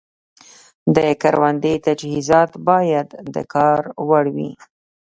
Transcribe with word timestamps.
د 0.95 0.97
کروندې 1.21 1.73
تجهیزات 1.85 2.51
باید 2.69 3.07
د 3.33 3.35
کار 3.53 3.79
وړ 4.09 4.25
وي. 4.35 4.51